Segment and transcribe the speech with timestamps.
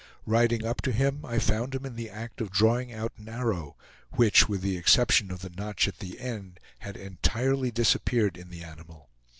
[0.25, 3.77] Riding up to him I found him in the act of drawing out an arrow,
[4.09, 8.63] which, with the exception of the notch at the end, had entirely disappeared in the
[8.63, 9.11] animal.